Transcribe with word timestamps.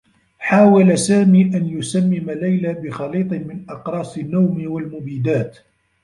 حاول 0.39 0.97
سامي 0.97 1.57
أن 1.57 1.65
يسمّم 1.69 2.31
ليلى 2.31 2.73
بخليط 2.73 3.31
من 3.33 3.65
أقراص 3.69 4.17
النّوم 4.17 4.65
و 4.71 4.79
المبيدات. 4.79 5.57